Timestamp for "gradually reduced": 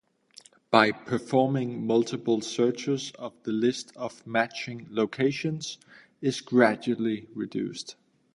6.41-7.95